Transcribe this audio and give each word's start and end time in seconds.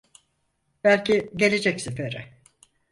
Belki 0.83 1.29
gelecek 1.35 1.81
sefere. 1.81 2.29